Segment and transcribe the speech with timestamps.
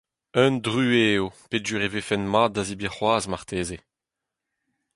[0.43, 3.77] Un druez eo peogwir e vefent mat da zebriñ c’hoazh marteze.